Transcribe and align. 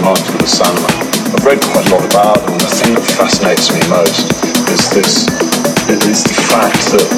the 0.00 0.48
Sandman. 0.48 0.88
I've 1.36 1.44
read 1.44 1.60
quite 1.60 1.86
a 1.86 1.90
lot 1.92 2.04
about 2.08 2.40
them, 2.40 2.56
and 2.56 2.64
the 2.64 2.72
thing 2.80 2.94
that 2.96 3.04
fascinates 3.12 3.68
me 3.76 3.82
most 3.92 4.24
is 4.72 4.88
this: 4.90 5.28
is 5.86 6.24
the 6.24 6.34
fact 6.48 6.80
that 6.96 7.08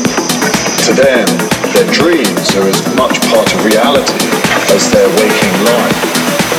to 0.84 0.92
them, 0.92 1.28
their 1.72 1.86
dreams 1.94 2.50
are 2.58 2.66
as 2.66 2.80
much 2.98 3.14
part 3.30 3.46
of 3.54 3.62
reality 3.62 4.26
as 4.74 4.90
their 4.90 5.06
waking 5.16 5.56
life. 5.64 5.96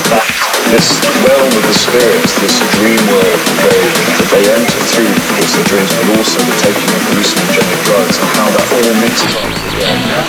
That 0.10 0.26
this 0.72 0.88
realm 1.26 1.52
of 1.52 1.64
the 1.68 1.76
spirits, 1.76 2.34
this 2.42 2.58
dream 2.80 3.02
world 3.12 3.40
that 3.46 3.60
they, 3.68 3.82
that 4.18 4.30
they 4.34 4.44
enter 4.56 4.82
through 4.96 5.14
because 5.14 5.52
the 5.52 5.64
dreams, 5.68 5.92
but 6.00 6.16
also 6.16 6.40
the 6.42 6.56
taking 6.64 6.90
of 6.96 7.02
hallucinogenic 7.12 7.82
drugs 7.92 8.16
and 8.18 8.30
how 8.40 8.48
that 8.56 8.66
all 8.72 8.94
mixes 9.04 9.36
up 9.36 9.52
together. 9.68 10.22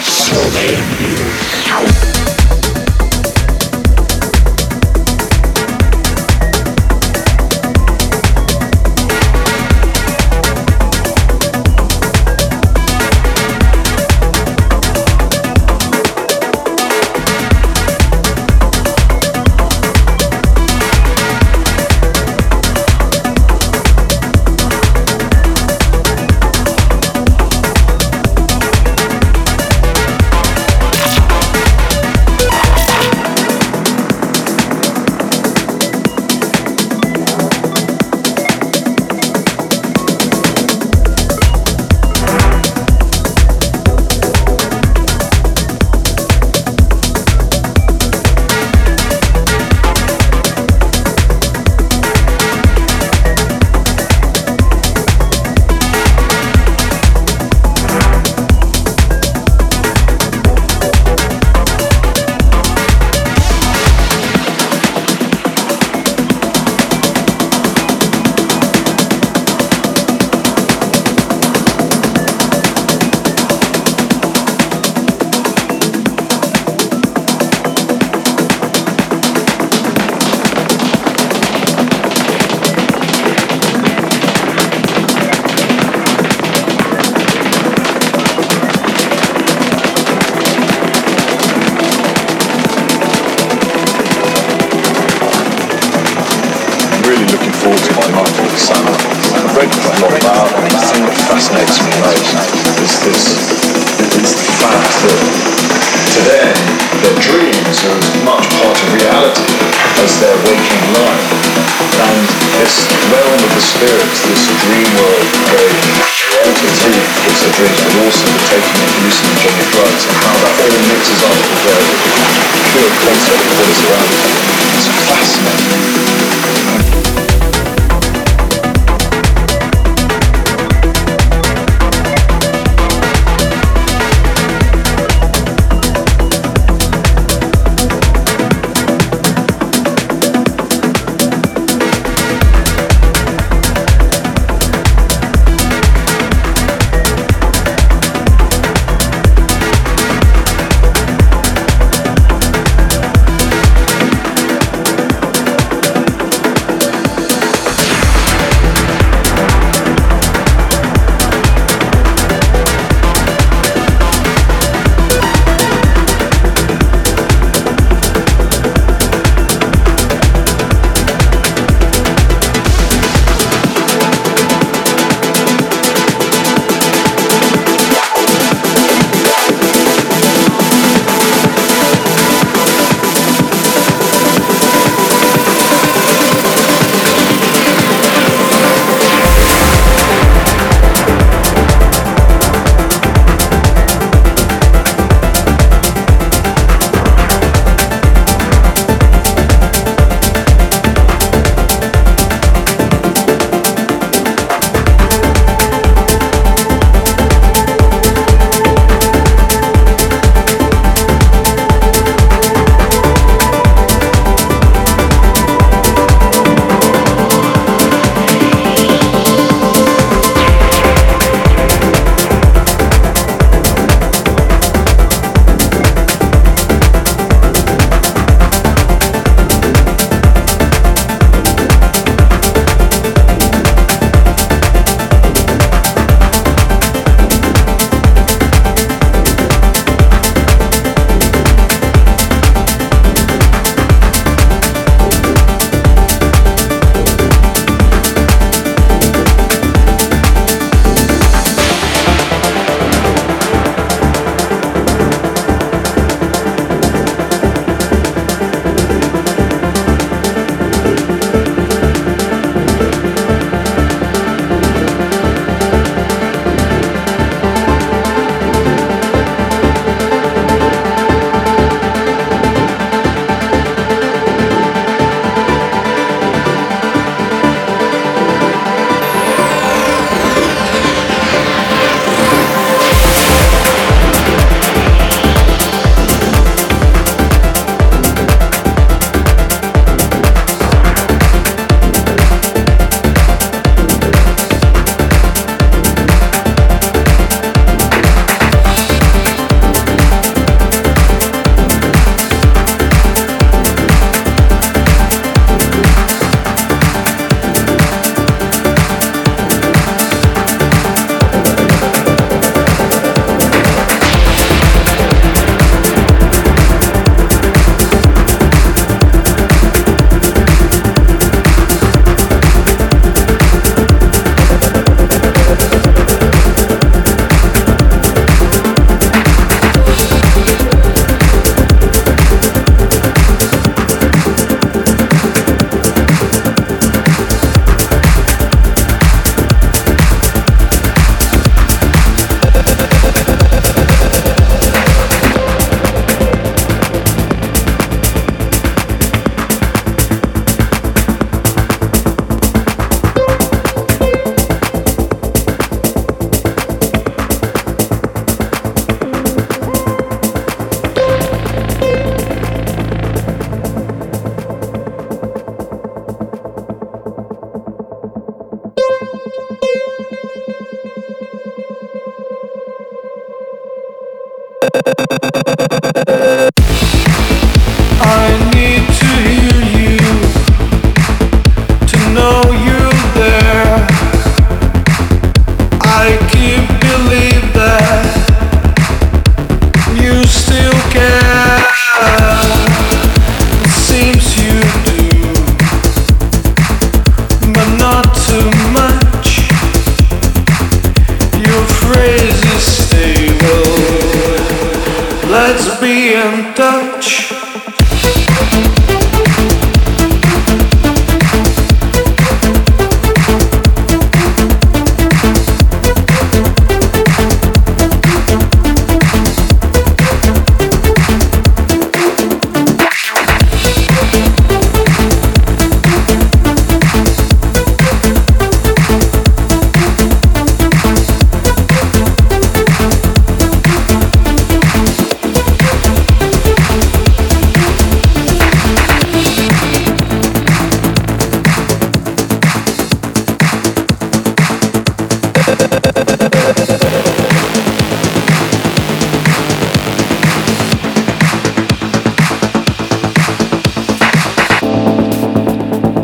So 0.00 0.38
they 0.56 2.21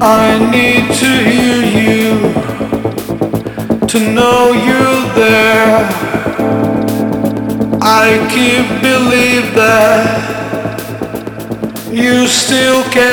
I 0.00 0.38
need 0.52 0.94
to 1.00 1.10
hear 1.28 1.58
you 1.82 2.32
to 3.88 3.98
know 4.14 4.52
you're 4.52 5.14
there. 5.16 5.88
I 7.82 8.18
keep 8.30 8.80
believe 8.80 9.54
that 9.56 10.30
you 11.90 12.28
still 12.28 12.84
care. 12.92 13.08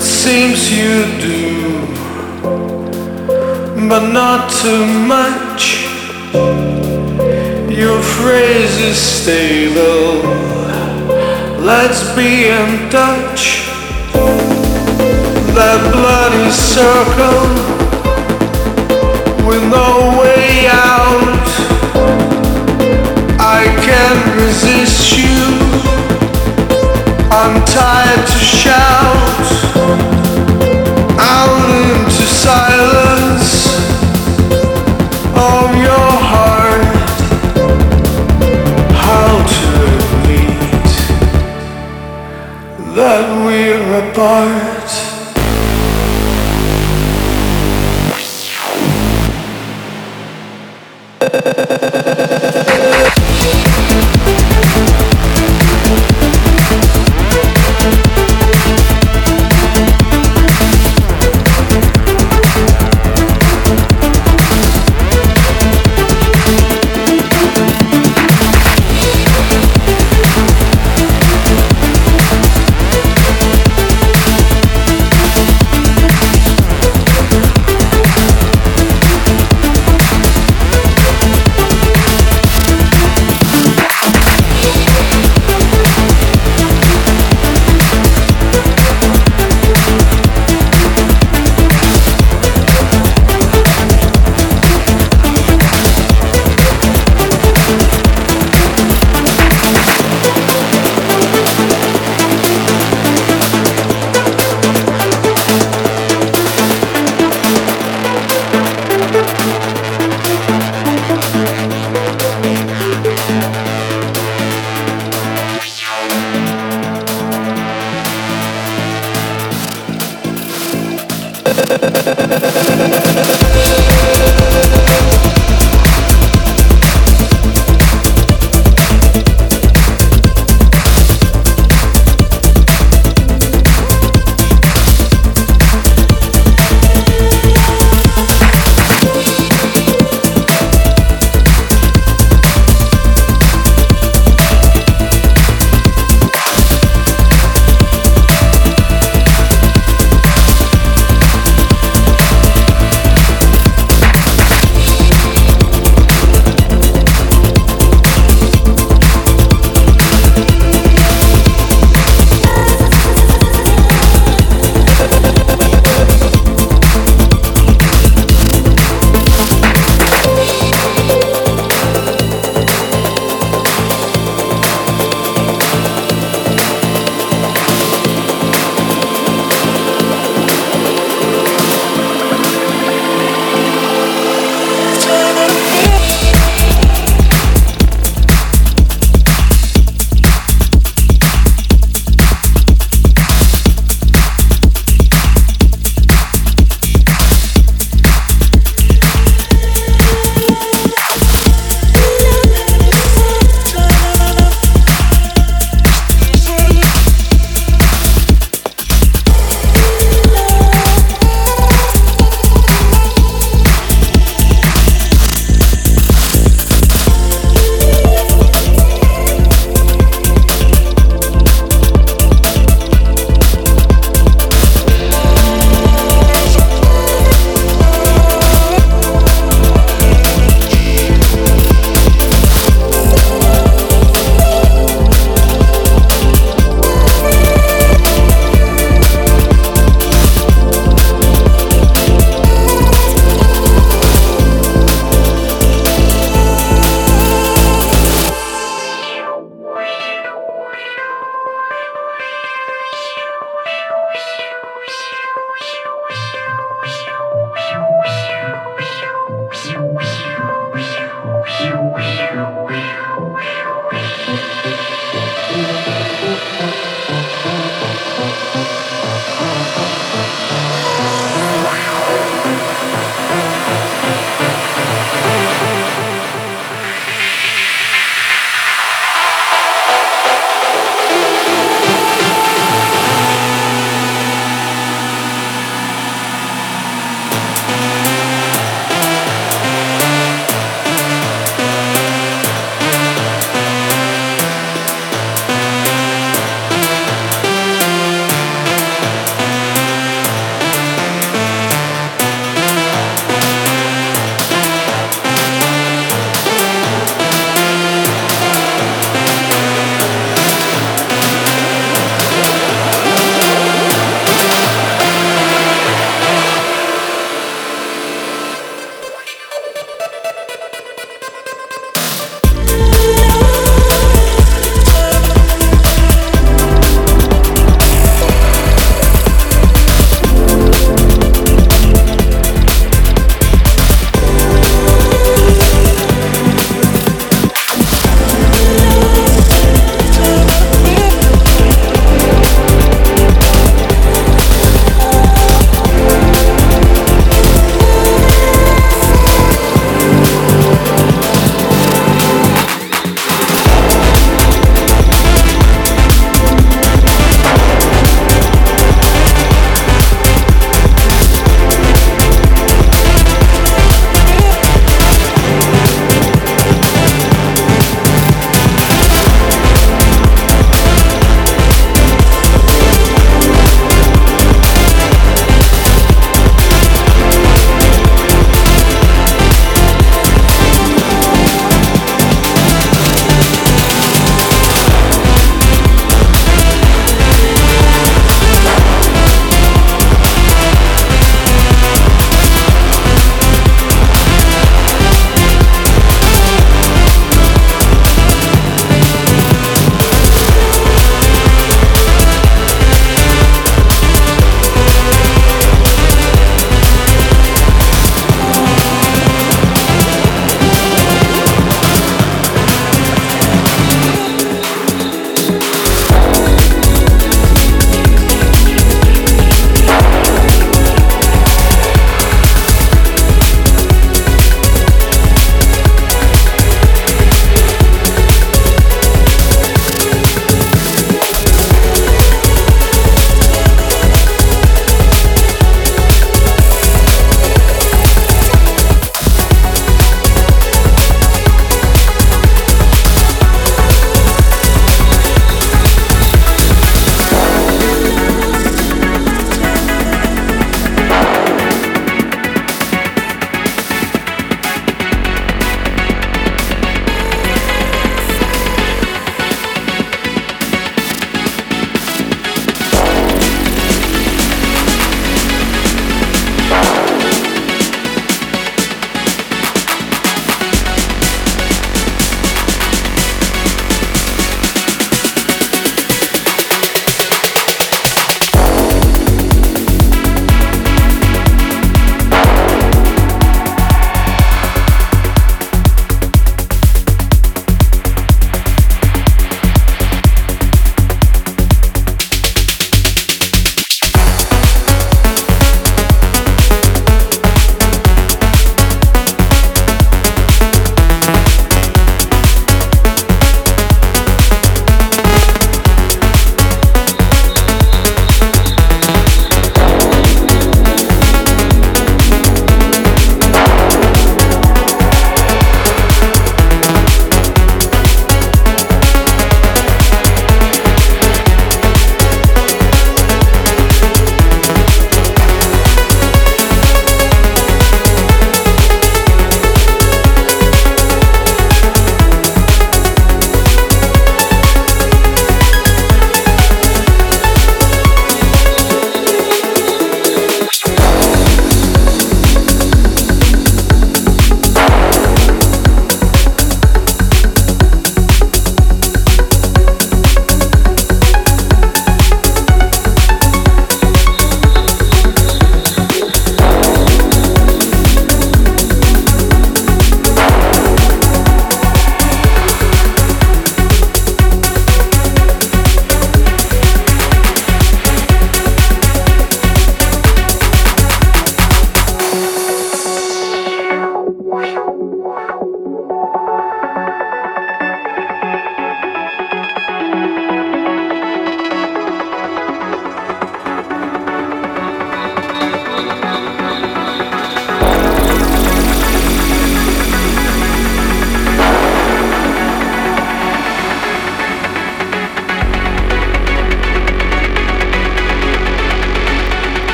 Seems 0.00 0.72
you 0.72 1.04
do, 1.20 1.86
but 3.86 4.12
not 4.12 4.50
too 4.50 4.86
much. 4.86 5.84
Your 7.70 8.00
phrase 8.00 8.80
is 8.80 8.96
stable. 8.96 10.22
Let's 11.60 12.14
be 12.16 12.48
in 12.48 12.88
touch. 12.88 13.71
That 15.54 15.80
bloody 15.92 16.50
circle 16.50 17.44
with 19.46 19.62
no 19.68 20.16
way 20.18 20.66
out. 20.66 21.46
I 23.38 23.68
can't 23.84 24.24
resist 24.40 25.18
you. 25.18 25.44
I'm 27.30 27.62
tired 27.66 28.26
to 28.26 28.38
shout 28.38 29.44
out 31.20 31.60
into 31.84 32.24
silence 32.26 33.48
of 35.36 35.76
your 35.76 36.12
heart. 36.32 36.96
How 39.04 39.30
to 39.52 39.68
admit 40.00 40.88
that 42.96 43.24
we're 43.44 44.10
apart. 44.10 44.81